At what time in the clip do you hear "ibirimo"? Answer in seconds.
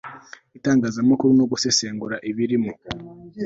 2.29-2.71